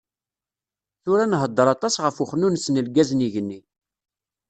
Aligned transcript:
Tura 1.03 1.25
nhedder 1.31 1.67
aṭas 1.75 1.95
ɣef 2.03 2.15
uxnunnes 2.23 2.65
n 2.69 2.81
lgaz 2.85 3.09
n 3.13 3.23
yigenni. 3.23 3.59